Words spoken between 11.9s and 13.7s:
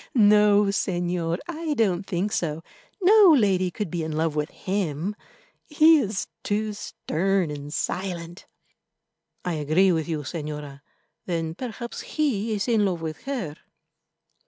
he is in love with her."